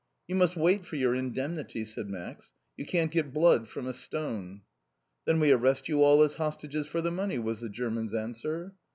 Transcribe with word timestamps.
"You 0.27 0.33
must 0.33 0.55
wait 0.55 0.83
for 0.83 0.95
your 0.95 1.13
indemnity," 1.13 1.85
said 1.85 2.09
Max. 2.09 2.53
"You 2.75 2.87
can't 2.87 3.11
get 3.11 3.31
blood 3.31 3.67
from 3.67 3.85
a 3.85 3.93
stone." 3.93 4.61
"Then 5.25 5.39
we 5.39 5.51
arrest 5.51 5.87
you 5.87 6.01
all 6.01 6.23
as 6.23 6.37
hostages 6.37 6.87
for 6.87 7.01
the 7.01 7.11
money," 7.11 7.37
was 7.37 7.61
the 7.61 7.69
German's 7.69 8.15
answer. 8.15 8.73